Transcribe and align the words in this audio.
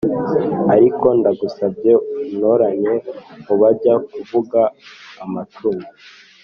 ariko 0.75 1.05
ndagusabye 1.19 1.91
untoranye 2.19 2.93
mubajya 3.45 3.93
kuvuga 4.13 4.59
amacumu" 5.23 5.85